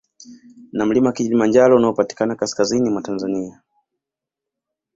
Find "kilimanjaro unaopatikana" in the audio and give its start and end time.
1.13-2.35